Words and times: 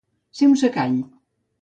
Ser 0.39 0.49
un 0.53 0.57
secall. 0.63 0.97